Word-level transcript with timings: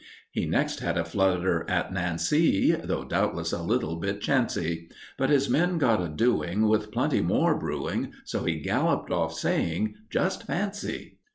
He 0.31 0.47
next 0.47 0.79
had 0.79 0.97
a 0.97 1.05
flutter 1.05 1.63
at 1.69 1.93
Nancy, 1.93 2.71
Though 2.71 3.03
doubtless 3.03 3.51
a 3.51 3.61
little 3.61 3.97
bit 3.97 4.19
chancy; 4.19 4.89
But 5.15 5.29
his 5.29 5.47
men 5.47 5.77
got 5.77 6.01
a 6.01 6.09
doing, 6.09 6.67
With 6.67 6.91
plenty 6.91 7.21
more 7.21 7.55
brewing, 7.55 8.13
So 8.25 8.45
he 8.45 8.61
galloped 8.61 9.11
off, 9.11 9.31
saying, 9.35 9.93
"Just 10.09 10.47
fancy!" 10.47 11.19